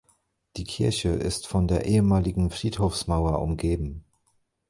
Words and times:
Die 0.57 0.63
Kirche 0.63 1.09
ist 1.09 1.45
von 1.45 1.67
der 1.67 1.85
ehemaligen 1.85 2.49
Friedhofsmauer 2.49 3.39
umgeben. 3.39 4.03